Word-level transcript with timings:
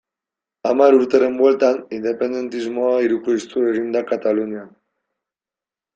Hamar 0.69 0.95
urteren 0.99 1.35
bueltan, 1.41 1.77
independentismoa 1.99 2.97
hirukoiztu 3.05 3.67
egin 3.75 3.95
da 3.97 4.03
Katalunian. 4.13 4.77